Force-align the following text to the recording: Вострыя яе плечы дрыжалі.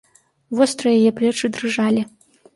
Вострыя 0.59 0.95
яе 1.03 1.11
плечы 1.21 1.53
дрыжалі. 1.59 2.01